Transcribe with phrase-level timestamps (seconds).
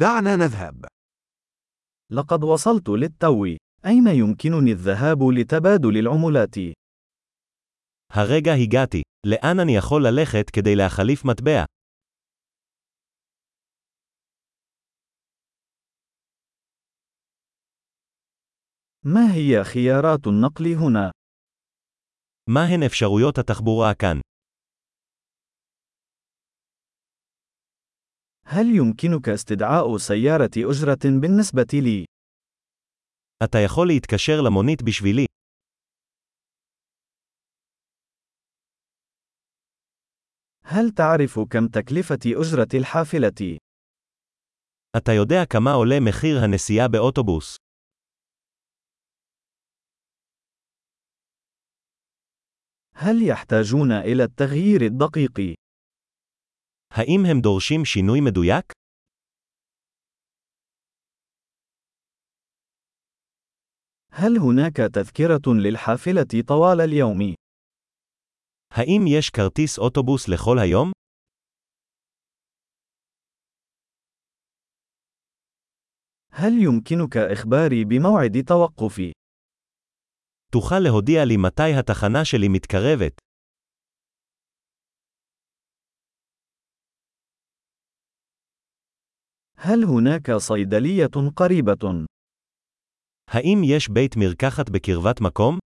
[0.00, 0.85] دعنا نذهب.
[2.11, 3.45] لقد وصلت للتو.
[3.85, 6.55] أين يمكنني الذهاب لتبادل العملات؟
[8.11, 9.01] הרגע הגעתי.
[9.25, 11.65] לאן אני יכול ללכת כדי להחליף מטבע?
[19.05, 21.11] ما هي خيارات النقل هنا؟
[22.49, 24.17] מה הן אפשרויות התחבורה כאן?
[28.46, 32.04] هل يمكنك استدعاء سيارة أجرة بالنسبة لي؟
[33.44, 35.26] אתה יכול להתקשר למונית בשבילי.
[40.64, 43.58] هل تعرف كم تكلفة أجرة الحافلة؟
[44.96, 47.56] אתה יודע כמה עולה מחיר הנסיעה באוטובוס.
[52.94, 55.59] هل يحتاجون إلى التغيير الدقيق؟
[56.90, 58.72] האם הם דורשים שינוי מדויק?
[64.12, 67.34] هل هناك تذكرة للحافلة طوال اليوم؟
[68.70, 70.92] האם יש כרטיס אוטובוס לכל היום?
[76.32, 79.12] هل يمكنك إخباري بموعد توقفي؟
[80.52, 83.12] תוכל להודיע לי מתי התחנה שלי מתקרבת.
[89.60, 92.06] هل هناك صيدلية قريبة؟
[93.28, 95.58] האם יש בית מרקחת בקרבת מקום?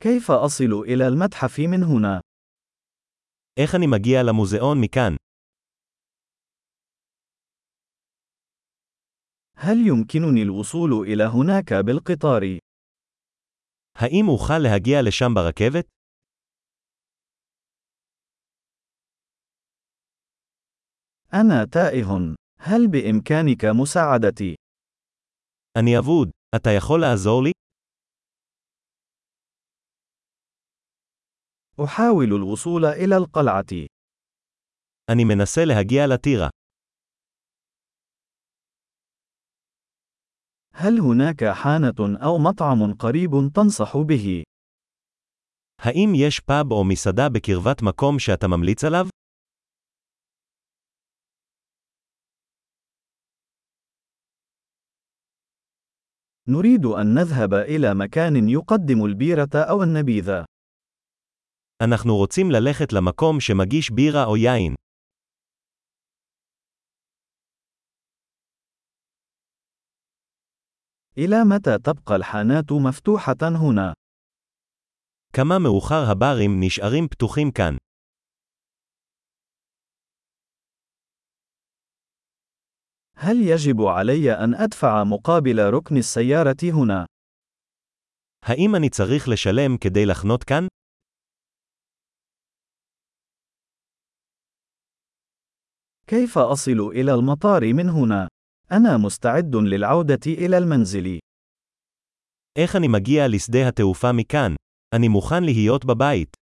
[0.00, 2.20] كيف أصل إلى المتحف من هنا؟
[3.60, 5.16] איך אני מגיע למוזיאון מכאן?
[9.56, 12.58] هل يمكنني الوصول إلى هناك بالقطار؟
[13.96, 15.86] האם אוכל להגיע לשם ברכבת?
[21.34, 22.34] أنا تائه.
[22.60, 24.54] هل بإمكانك مساعدتي؟
[25.78, 26.30] אני אבוד.
[26.56, 27.52] אתה יכול לעזור לי?
[31.84, 33.86] أحاول الوصول إلى القلعة.
[35.10, 36.48] אני מנסה להגיע לטירה.
[40.74, 44.42] هل هناك حانة أو مطعم قريب تنصح به؟
[45.78, 49.06] האם יש פאב או מסעדה בקרבת מקום שאתה ממליץ עליו?
[56.48, 60.30] نريد أن نذهب إلى مكان يقدم البيرة أو النبيذ.
[61.82, 64.74] אנחנו רוצים ללכת למקום שמגיש בירה או יין.
[71.18, 73.92] إلى متى تبقى الحانات مفتوحة هنا؟
[75.32, 77.76] כמה מאוחר הברים נשארים פתוחים כאן.
[83.22, 87.06] هل يجب علي أن أدفع مقابل ركن السيارة هنا؟
[88.42, 90.66] האם אני צריך לשלם כדי לחנות כאן?
[96.06, 98.28] كيف أصل إلى المطار من هنا؟
[98.72, 101.18] أنا مستعد للعودة إلى المنزل.
[102.58, 104.54] איך אני מגיע לשדה התעופה מכאן?
[104.94, 106.41] אני מוכן להיות בבית.